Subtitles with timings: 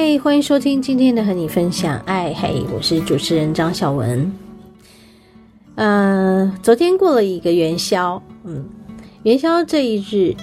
[0.00, 2.32] 嗨，欢迎收听今天的和你分享爱。
[2.32, 4.32] 嘿，我是主持人张小文。
[5.74, 8.64] 呃，昨天过了一个元宵，嗯，
[9.24, 10.36] 元宵这一日，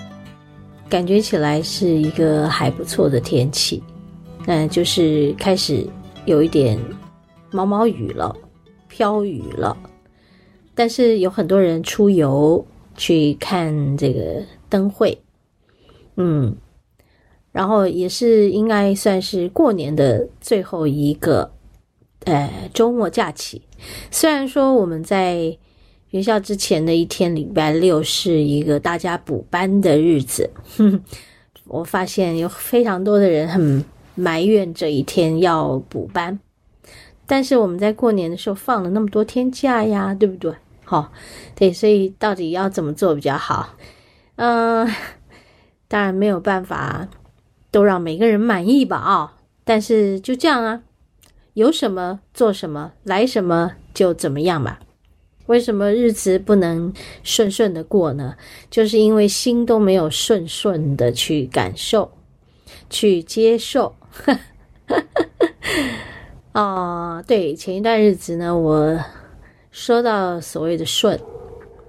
[0.89, 3.81] 感觉起来是一个还不错的天气，
[4.45, 5.87] 那就是开始
[6.25, 6.77] 有一点
[7.49, 8.35] 毛毛雨了，
[8.89, 9.75] 飘雨了。
[10.75, 12.63] 但是有很多人出游
[12.97, 15.17] 去看这个灯会，
[16.17, 16.53] 嗯。
[17.55, 21.49] 然后也是应该算是过年的最后一个，
[22.25, 23.61] 呃，周末假期。
[24.11, 25.57] 虽然说我们在
[26.09, 31.01] 元宵之前的一天，礼拜六是一个大家补班的日子，哼，
[31.63, 33.81] 我发现有非常多的人很
[34.15, 36.37] 埋怨这一天要补班。
[37.25, 40.53] 但是我们在过年的时候放了那么多天假呀，对不对？
[40.83, 41.09] 好，
[41.55, 43.69] 对，所以到底要怎么做比较好？
[44.35, 44.85] 嗯，
[45.87, 47.07] 当然没有办法。
[47.75, 49.33] 都让每个人满意吧啊！
[49.65, 50.81] 但是就这样啊，
[51.55, 54.79] 有什么做什么，来什么就怎么样吧。
[55.47, 58.35] 为什么日子不能顺顺的过呢？
[58.71, 62.09] 就是因为心都没有顺顺的去感受、
[62.89, 63.93] 去接受。
[66.53, 68.97] 啊，对，前一段日子呢，我
[69.69, 71.19] 说到所谓的顺，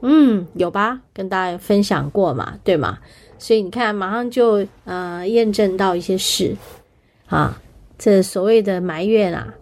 [0.03, 1.03] 嗯，有吧？
[1.15, 2.99] 跟大家分享过嘛，对吗？
[3.39, 6.57] 所以你看，马上就呃验证到一些事
[7.27, 7.61] 啊，
[7.99, 9.55] 这所谓的埋怨啊，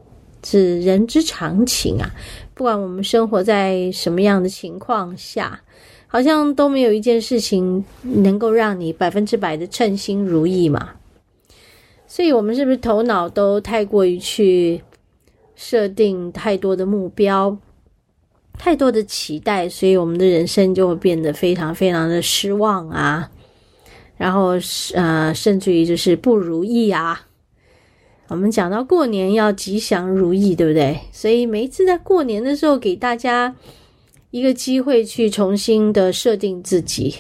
[0.45, 2.11] 是人之常情啊。
[2.55, 5.61] 不管我们生活在什么样的情况下，
[6.07, 10.91] 好像都没有一件事情能够让你百分之百的称心如意嘛。
[12.07, 14.81] 所以，我们是不是头脑都太过于去
[15.57, 17.57] 设定太多的目标，
[18.57, 23.29] 太多的期待，所以我们的人生就会变得非常非常的失望啊。
[24.17, 27.27] 然后是呃，甚至于就是不如意啊。
[28.29, 30.99] 我们讲到过年要吉祥如意，对不对？
[31.13, 33.55] 所以每一次在过年的时候，给大家
[34.31, 37.15] 一个机会去重新的设定自己。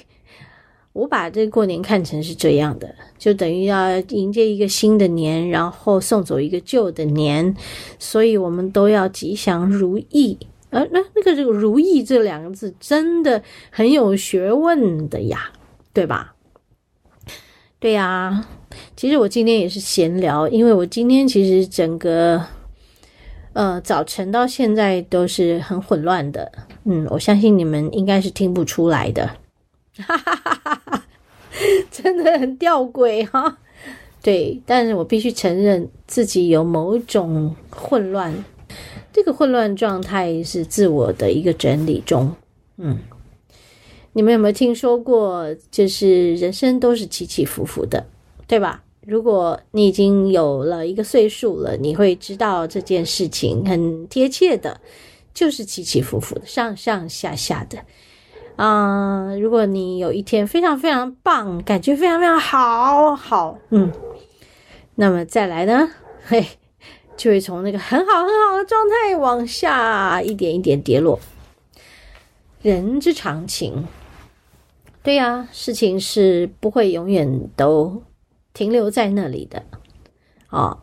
[0.94, 7.54] 我把这过年看成是这样的，就等于要迎接一个新的年，然后送走一个旧的年，
[7.98, 10.38] 所以我们都要吉祥如意。
[10.70, 15.50] 呃，那那个这个“如意”这两个字真的很有学问的呀，
[15.92, 16.34] 对吧？
[17.84, 18.42] 对呀，
[18.96, 22.42] 其实我今天也是闲聊，因为我今天其实整个
[23.52, 26.50] 呃早晨到现在都是很混乱的，
[26.84, 29.26] 嗯，我相信你们应该是听不出来的，
[29.98, 31.04] 哈哈哈哈哈，
[31.90, 33.58] 真的很吊诡哈。
[34.22, 38.32] 对，但是我必须承认自己有某种混乱，
[39.12, 42.34] 这个混乱状态是自我的一个整理中，
[42.78, 42.98] 嗯。
[44.16, 45.54] 你们有没有听说过？
[45.70, 48.06] 就是人生都是起起伏伏的，
[48.46, 48.82] 对吧？
[49.04, 54.80] 如果你已经有了一个岁数了，你会知道这件事情很贴切的，
[55.34, 57.78] 就是起起伏伏的，上上下下的。
[58.56, 63.90] 啊、如果你有一天非常非常棒，感觉非常非常好，好，嗯，
[64.94, 65.90] 那么再来呢，
[66.24, 66.46] 嘿，
[67.16, 71.18] 就会从那个很好很好的状态往下一点一点跌落，
[72.62, 73.84] 人之常情。
[75.04, 78.02] 对呀，事情是不会永远都
[78.54, 79.62] 停留在那里的，
[80.48, 80.78] 哦。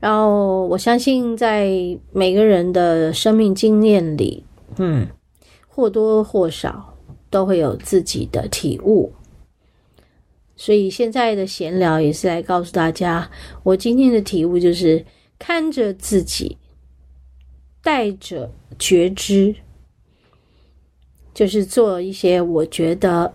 [0.00, 1.68] 然后我相信，在
[2.12, 4.42] 每个人的生命经验里，
[4.78, 5.06] 嗯，
[5.68, 6.96] 或多或少
[7.28, 9.12] 都会有自己的体悟。
[10.56, 13.30] 所以现在的闲聊也是来告诉大家，
[13.62, 15.04] 我今天的体悟就是
[15.38, 16.56] 看着自己，
[17.82, 19.54] 带着觉知。
[21.40, 23.32] 就是做一些我觉得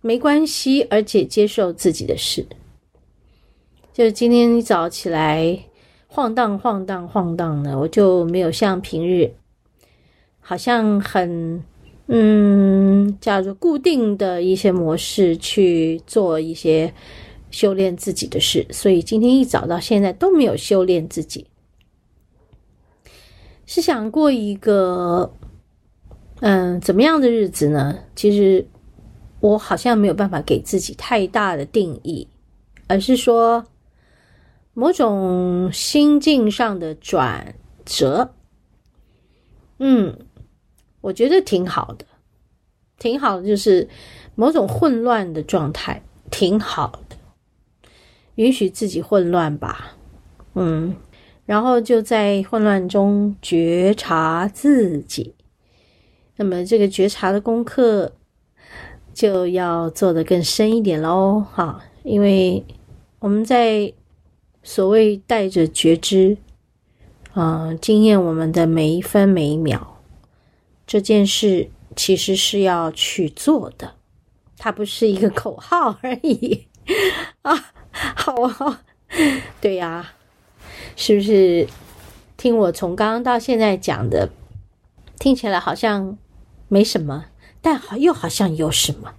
[0.00, 2.46] 没关系，而且接受自己的事。
[3.92, 5.58] 就是今天一早起来
[6.06, 9.30] 晃荡晃荡晃荡的，我就没有像平日
[10.40, 11.62] 好像很
[12.06, 16.94] 嗯叫做固定的一些模式去做一些
[17.50, 21.46] 修炼自己的事，所以今天一早到现在都没有修炼自己，
[23.66, 25.30] 是想过一个
[26.42, 27.98] 嗯怎么样的日子呢？
[28.16, 28.66] 其实
[29.38, 32.28] 我好像没有办法给自己太大的定义。
[32.88, 33.64] 而是说
[34.74, 37.54] 某种心境上的转
[37.86, 38.34] 折，
[39.78, 40.18] 嗯，
[41.00, 42.04] 我觉得挺好的，
[42.98, 43.88] 挺好的，就是
[44.34, 47.16] 某种混乱的状态，挺好的，
[48.34, 49.96] 允许自己混乱吧，
[50.54, 50.94] 嗯，
[51.46, 55.34] 然后就在混乱中觉察自己，
[56.36, 58.12] 那么这个觉察的功课
[59.14, 62.64] 就要做得更深一点喽，哈，因为。
[63.22, 63.92] 我们在
[64.64, 66.36] 所谓带着觉知，
[67.34, 70.00] 啊、呃，经验我们的每一分每一秒，
[70.88, 73.94] 这件事其实是要去做的，
[74.58, 76.66] 它不是一个口号 而已
[77.42, 77.54] 啊！
[77.92, 78.82] 好啊，
[79.60, 80.14] 对呀、
[80.96, 81.68] 是不是？
[82.36, 84.28] 听我从刚刚到现在讲的，
[85.22, 86.18] 听起来好像
[86.66, 87.26] 没什么，
[87.60, 89.14] 但好又好像有什么。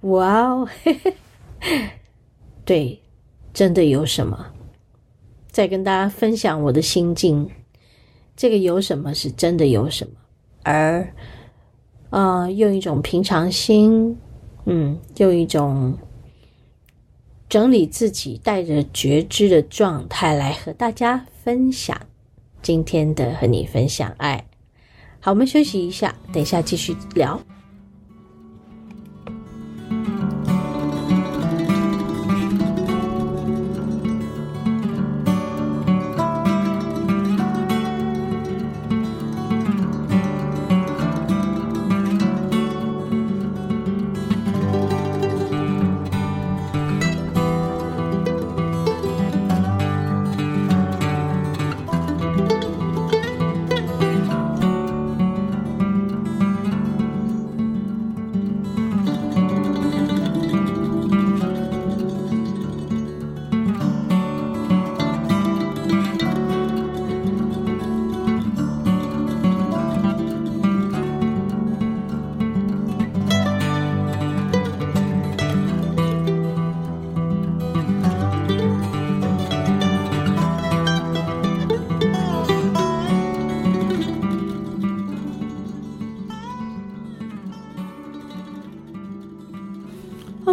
[0.00, 0.98] 哇哦，嘿
[1.60, 1.90] 嘿，
[2.64, 3.02] 对。
[3.52, 4.46] 真的有什么？
[5.50, 7.50] 再跟大家分享我的心境。
[8.34, 10.14] 这个有什么是真的有什么？
[10.62, 11.12] 而，
[12.08, 14.16] 呃，用一种平常心，
[14.64, 15.98] 嗯，用一种
[17.50, 22.00] 整理自己、带着觉知的状态来和大家分享
[22.62, 24.46] 今天的和你分享爱。
[25.24, 27.40] 好，我们休息一下，等一下继续聊。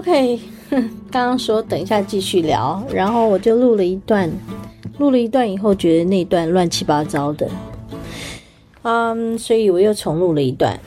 [0.09, 0.39] OK，
[1.11, 4.27] 刚刚说等一下继续聊，然后我就录了一段，
[4.97, 7.47] 录了一段以后觉得那段乱七八糟的，
[8.81, 10.79] 嗯，所以我又重录了一段，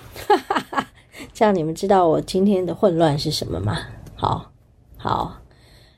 [1.32, 3.78] 这样你们知道我今天的混乱是什么吗？
[4.16, 4.50] 好，
[4.96, 5.36] 好，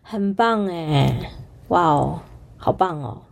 [0.03, 1.31] 很棒哎，
[1.69, 2.21] 哇哦，
[2.59, 3.23] 好棒哦，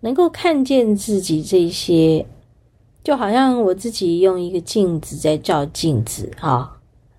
[0.00, 2.26] 能够看见自己这些，
[3.02, 6.73] 就好像我自己用一个镜子在照镜子啊。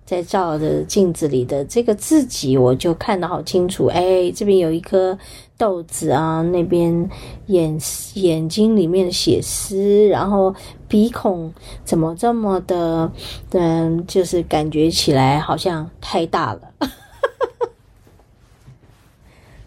[0.06, 3.86] 在照着镜子里的这个自己，我就看得好清楚。
[3.86, 5.18] 哎，这边有一颗
[5.58, 7.10] 豆子啊，那边
[7.46, 7.76] 眼
[8.14, 10.54] 眼睛里面的血丝，然后
[10.86, 11.52] 鼻孔
[11.84, 13.10] 怎么这么的，
[13.50, 16.60] 嗯，就是感觉起来好像太大了。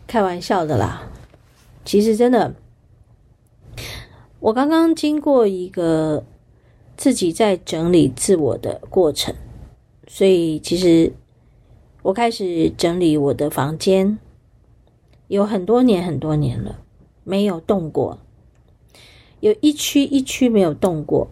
[0.08, 1.04] 开玩笑的啦，
[1.84, 2.56] 其实真的，
[4.40, 6.24] 我刚刚经过一个
[6.96, 9.36] 自己在整理自我的过程。
[10.12, 11.14] 所以，其实
[12.02, 14.18] 我开始整理我的房间，
[15.28, 16.80] 有很多年很多年了，
[17.24, 18.18] 没有动过，
[19.40, 21.28] 有一区一区没有动过，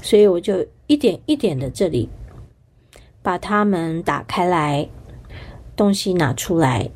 [0.00, 2.08] 所以我就一点一点的这里
[3.22, 4.88] 把它们打开来，
[5.74, 6.90] 东西拿出来，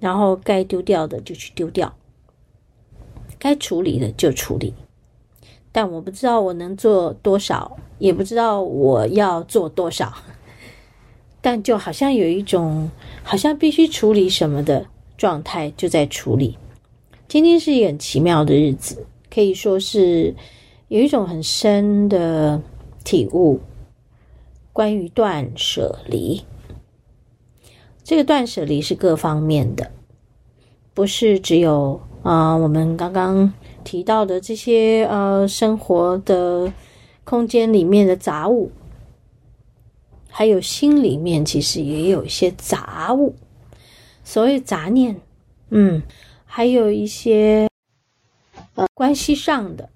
[0.00, 1.94] 然后该丢掉的就去丢掉，
[3.38, 4.74] 该处理的就处理，
[5.70, 10.12] 但我不知道我能做多少，也不知道我要做多少。
[11.46, 12.90] 但就好像有一种
[13.22, 14.84] 好像必须处理什么的
[15.16, 16.58] 状态，就在处理。
[17.28, 20.34] 今天是一个很奇妙的日子，可以说是
[20.88, 22.60] 有一种很深的
[23.04, 23.60] 体悟，
[24.72, 26.42] 关于断舍离。
[28.02, 29.92] 这个断舍离是各方面的，
[30.94, 33.52] 不是只有啊、我们刚刚
[33.84, 36.72] 提到的这些呃生活的
[37.22, 38.68] 空间里面的杂物。
[40.38, 43.34] 还有心里面其实也有一些杂物，
[44.22, 45.18] 所谓杂念，
[45.70, 46.02] 嗯，
[46.44, 47.70] 还有一些
[48.74, 49.88] 呃关系上的，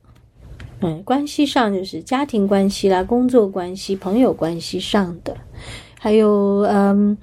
[0.80, 5.36] 嗯，关系上就是家庭关系啦、工作关系、朋友关系上的，
[5.98, 7.18] 还有嗯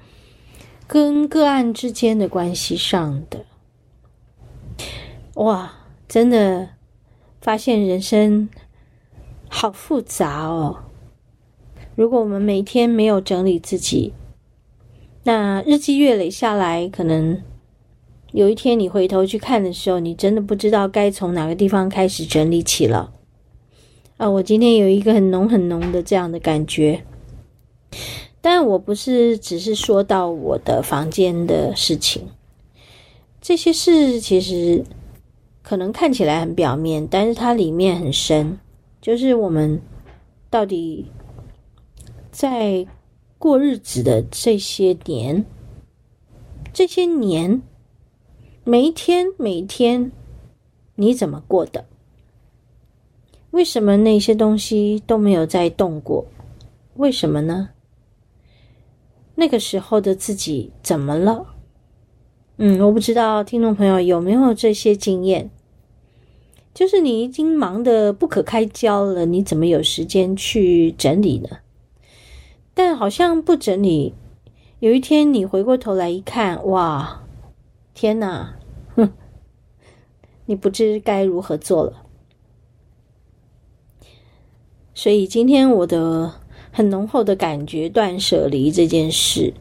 [0.86, 3.44] 跟个案之间的关系上的。
[5.34, 5.72] 哇，
[6.06, 6.68] 真的
[7.40, 8.48] 发现人生
[9.48, 10.84] 好复杂哦。
[11.98, 14.12] 如果我们每天没有整理自己，
[15.24, 17.42] 那日积月累下来，可能
[18.30, 23.12] 有一天你回头去看的时候，你真的不知道该从哪个地方开始整理起了。
[24.16, 27.02] 啊，我今天有一个很浓很浓的这样的感觉，
[28.40, 32.28] 但我不是只是说到我的房间的事情，
[33.40, 34.84] 这些事其实。
[35.60, 38.58] 可能看起来很表面，但是它里面很深。
[39.02, 39.78] 就是我们
[40.48, 41.04] 到底
[42.38, 42.86] 在
[43.36, 45.44] 过日子的这些年，
[46.72, 47.60] 这些年
[48.62, 50.12] 每一天每一天
[50.94, 51.84] 你怎么过的？
[53.50, 56.24] 为什么那些东西都没有再动过？
[56.94, 57.70] 为什么呢？
[59.34, 61.44] 那个时候的自己怎么了？
[62.58, 65.50] 嗯，我不知道听众朋友有没有这些经验。
[66.72, 71.48] 就是你已经忙得不可开交了，你怎么有时间去整理呢？
[72.78, 74.14] 但好像不整理，
[74.78, 77.24] 有一天你回过头来一看，哇，
[77.92, 78.54] 天哪，
[78.94, 79.10] 哼，
[80.46, 82.04] 你不知该如何做了。
[84.94, 86.32] 所以今天我的
[86.70, 89.52] 很浓厚的感觉，断舍离这件事，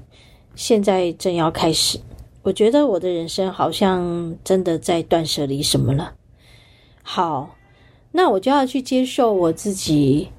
[0.53, 1.99] 现在正要开始。
[2.43, 6.13] 我觉得我的人生好像真的在断舍离什么了。
[7.01, 7.55] 好，
[8.11, 10.29] 那我就要去接受我自己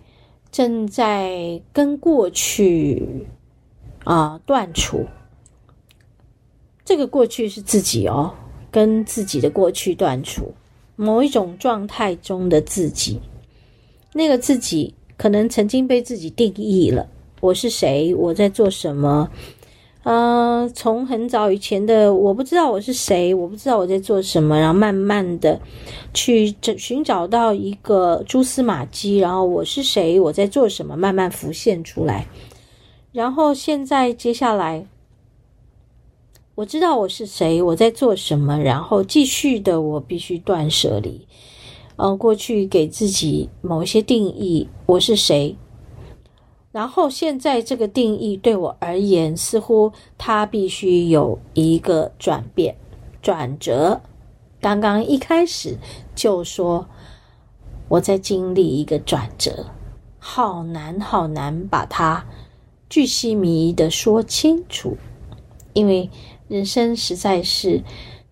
[0.58, 3.24] 正在跟过去
[4.02, 5.06] 啊断除。
[6.84, 8.34] 这个过去是自己哦，
[8.68, 10.52] 跟自己的过去断除
[10.96, 13.20] 某一种状态中的自己。
[14.12, 17.08] 那个自己可能曾经被自己定义了，
[17.40, 18.12] 我是谁？
[18.16, 19.30] 我在做什么？
[20.04, 25.60] 呃，从很早以前的我不知道我是谁，我不知道我在做什么，然后慢慢的
[26.14, 32.26] 去找寻找到一个蛛丝马迹，然后我是谁，我在做什么，慢慢浮现出来。
[33.12, 34.86] 然后现在接下来，
[36.54, 41.26] 我知道我是谁，我在做什么，然后继续的我必须断舍离，
[41.96, 45.56] 呃，过去给自己某一些定义，我是谁。
[46.78, 52.76] 然后现在这个定义对我而言，似乎它必须有一个转变、
[53.20, 54.00] 转折。
[54.60, 55.76] 刚刚一开始
[56.14, 56.86] 就说
[57.88, 59.66] 我在经历一个转折，
[60.20, 62.24] 好难好难把它
[62.88, 64.96] 巨细靡遗的说清楚，
[65.72, 66.08] 因为
[66.46, 67.82] 人生实在是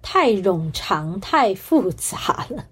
[0.00, 2.66] 太冗长、太复杂了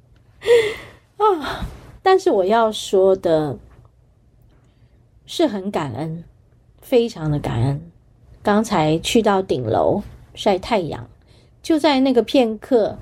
[1.18, 1.66] 啊！
[2.00, 3.58] 但是我要说的。
[5.26, 6.24] 是很感恩，
[6.80, 7.80] 非常的感恩。
[8.42, 10.02] 刚才去到顶楼
[10.34, 11.08] 晒太阳，
[11.62, 12.98] 就在那个片刻，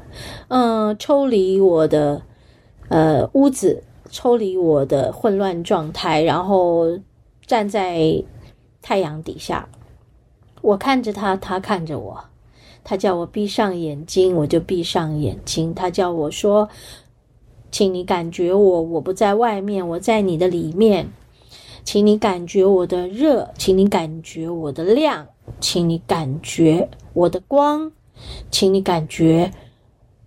[0.48, 2.22] 嗯、抽离我的
[2.88, 6.98] 呃屋子，抽离我的混乱状态，然后
[7.44, 8.22] 站在
[8.80, 9.68] 太阳底下，
[10.60, 12.24] 我看着他，他看着我，
[12.84, 15.74] 他叫我闭上眼睛，我就闭上眼睛。
[15.74, 16.68] 他叫我说
[17.72, 21.08] ：“请你感觉我，我不在外面，我在你的里面。”
[21.84, 25.26] 请你感觉我的热，请你感觉我的亮，
[25.60, 27.92] 请你感觉我的光，
[28.50, 29.52] 请你感觉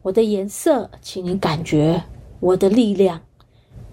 [0.02, 2.04] 我的颜色，请你感觉
[2.40, 3.22] 我的力量。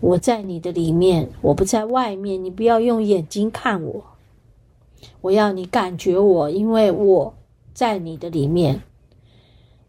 [0.01, 2.45] 我在你的里面，我不在外面。
[2.45, 4.05] 你不要用眼睛看我，
[5.21, 7.35] 我要你感觉我，因为我
[7.73, 8.83] 在你的里面。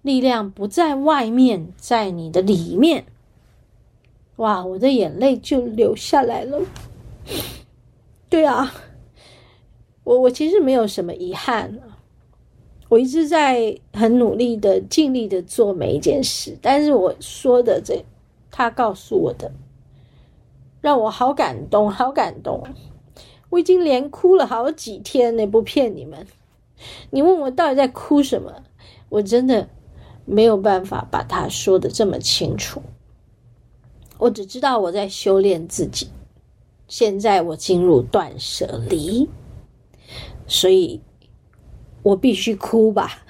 [0.03, 3.05] 力量不在外面，在你的里面。
[4.35, 6.59] 哇，我的眼泪就流下来了。
[8.33, 8.73] 对啊，
[10.03, 11.79] 我我其实没有什么遗憾，
[12.89, 16.57] 我一直在很努力的、尽力的做每一件事。
[16.59, 18.03] 但是我说的这，
[18.49, 19.51] 他告诉我的，
[20.81, 22.63] 让我好感动，好感动。
[23.51, 26.25] 我已经连哭了好几天呢，不骗你们。
[27.11, 28.63] 你问我到底在哭什么，
[29.09, 29.69] 我真的
[30.25, 32.81] 没有办法把它说的这么清楚。
[34.17, 36.07] 我只知道我在修炼自己。
[36.95, 39.27] 现在我进入断舍离，
[40.45, 41.01] 所以
[42.03, 43.23] 我必须哭吧。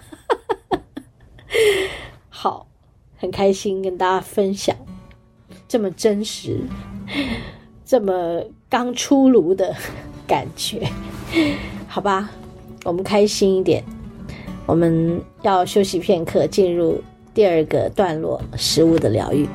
[2.28, 2.68] 好，
[3.16, 4.76] 很开心跟大家分享
[5.66, 6.60] 这么真实、
[7.86, 9.74] 这么刚出炉的
[10.28, 10.86] 感觉，
[11.88, 12.30] 好吧？
[12.84, 13.82] 我们开心一点，
[14.66, 17.02] 我们要休息片刻，进入
[17.34, 19.48] 第二个段落——食物的疗愈。